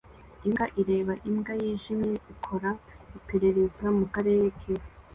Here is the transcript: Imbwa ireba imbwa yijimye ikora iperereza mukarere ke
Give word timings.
Imbwa 0.45 0.65
ireba 0.81 1.13
imbwa 1.29 1.53
yijimye 1.61 2.13
ikora 2.33 2.69
iperereza 3.17 3.85
mukarere 3.97 4.47
ke 4.59 4.73